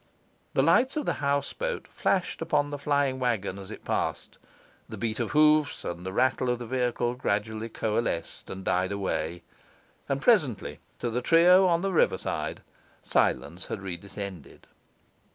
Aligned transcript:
The 0.55 0.63
lights 0.63 0.97
of 0.97 1.05
the 1.05 1.13
houseboat 1.21 1.87
flashed 1.87 2.41
upon 2.41 2.71
the 2.71 2.79
flying 2.79 3.19
waggon 3.19 3.59
as 3.59 3.69
it 3.69 3.85
passed; 3.85 4.39
the 4.89 4.97
beat 4.97 5.19
of 5.19 5.29
hoofs 5.29 5.85
and 5.85 6.03
the 6.03 6.11
rattle 6.11 6.49
of 6.49 6.57
the 6.57 6.65
vehicle 6.65 7.13
gradually 7.13 7.69
coalesced 7.69 8.49
and 8.49 8.65
died 8.65 8.91
away; 8.91 9.43
and 10.09 10.19
presently, 10.19 10.79
to 10.97 11.11
the 11.11 11.21
trio 11.21 11.67
on 11.67 11.81
the 11.83 11.93
riverside, 11.93 12.61
silence 13.03 13.67
had 13.67 13.83
redescended. 13.83 14.65